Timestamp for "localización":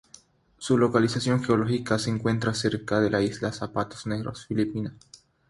0.79-1.43